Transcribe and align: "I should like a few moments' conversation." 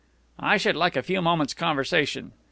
"I 0.39 0.57
should 0.57 0.75
like 0.75 0.95
a 0.97 1.03
few 1.03 1.21
moments' 1.21 1.53
conversation." 1.53 2.31